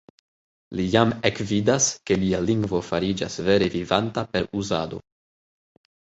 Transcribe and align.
Li 0.77 0.85
jam 0.93 1.11
ekvidas, 1.29 1.89
ke 2.11 2.17
lia 2.21 2.39
lingvo 2.47 2.81
fariĝas 2.89 3.37
vere 3.51 3.69
vivanta 3.77 4.27
per 4.33 4.51
uzado. 4.63 5.03